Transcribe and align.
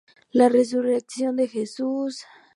La 0.31 0.49
resurrección 0.49 1.35
de 1.35 1.47
Jesús. 1.47 2.23